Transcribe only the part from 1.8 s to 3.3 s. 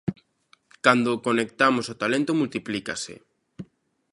o talento, multiplícase.